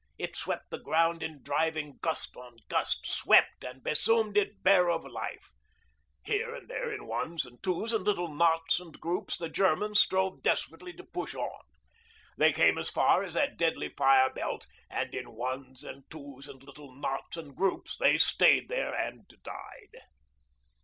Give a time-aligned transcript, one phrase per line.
[0.17, 5.05] It swept the ground in driving gust on gust, swept and besomed it bare of
[5.05, 5.51] life.
[6.23, 10.41] Here and there, in ones and twos and little knots and groups, the Germans strove
[10.41, 11.61] desperately to push on.
[12.35, 16.63] They came as far as that deadly fire belt; and in ones and twos and
[16.63, 20.01] little knots and groups they stayed there and died.